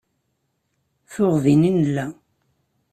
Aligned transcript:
Tuɣ 1.11 1.35
din 1.43 1.67
i 1.69 1.71
nella. 1.71 2.05